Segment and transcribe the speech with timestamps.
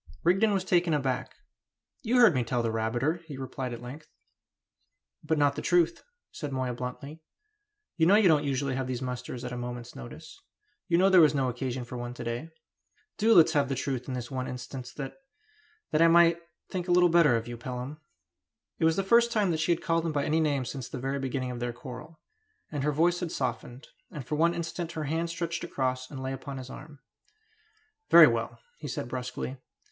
[0.23, 1.35] Rigden was taken aback.
[2.01, 4.07] "You heard me tell that rabbiter," he replied at length.
[5.23, 7.21] "But not the truth," said Moya bluntly.
[7.97, 10.41] "You know you don't usually have these musters at a moment's notice;
[10.87, 12.49] you know there was no occasion for one to day.
[13.19, 15.17] Do let us have the truth in this one instance that
[15.91, 16.37] that I may
[16.71, 17.99] think a little better of you, Pelham!"
[18.79, 20.97] It was the first time that she had called him by any name since the
[20.97, 22.19] very beginning of their quarrel.
[22.71, 23.89] And her voice had softened.
[24.09, 27.01] And for one instant her hand stretched across and lay upon his arm.
[28.09, 29.57] "Very well!" he said brusquely.